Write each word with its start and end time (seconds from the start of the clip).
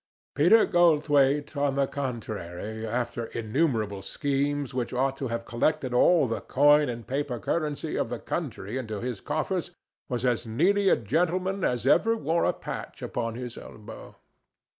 Peter 0.33 0.65
Goldthwaite, 0.65 1.55
on 1.55 1.75
the 1.75 1.85
contrary, 1.85 2.87
after 2.87 3.25
innumerable 3.25 4.01
schemes 4.01 4.73
which 4.73 4.93
ought 4.93 5.15
to 5.17 5.27
have 5.27 5.45
collected 5.45 5.93
all 5.93 6.25
the 6.25 6.41
coin 6.41 6.89
and 6.89 7.05
paper 7.05 7.37
currency 7.37 7.97
of 7.99 8.09
the 8.09 8.17
country 8.17 8.79
into 8.79 8.99
his 8.99 9.21
coffers, 9.21 9.69
was 10.09 10.25
as 10.25 10.43
needy 10.43 10.89
a 10.89 10.95
gentleman 10.95 11.63
as 11.63 11.85
ever 11.85 12.17
wore 12.17 12.45
a 12.45 12.51
patch 12.53 13.03
upon 13.03 13.35
his 13.35 13.59
elbow. 13.59 14.15